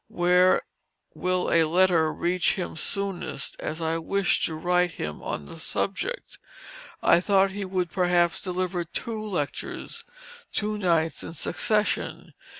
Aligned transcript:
Where 0.07 0.63
will 1.13 1.51
a 1.51 1.65
letter 1.65 2.11
reach 2.11 2.55
him 2.55 2.75
soonest, 2.75 3.55
as 3.59 3.81
I 3.81 3.99
wish 3.99 4.43
to 4.47 4.55
write 4.55 4.93
him 4.93 5.21
on 5.21 5.45
the 5.45 5.59
subject. 5.59 6.39
I 7.03 7.19
thought 7.19 7.51
he 7.51 7.61
could 7.61 7.91
perhaps 7.91 8.41
deliver 8.41 8.83
two 8.83 9.23
lectures, 9.23 10.03
two 10.51 10.79
nights 10.79 11.21
in 11.21 11.33
succession. 11.33 12.33